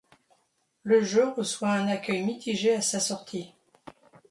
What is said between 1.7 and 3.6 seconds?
un accueil mitigé à sa sortie.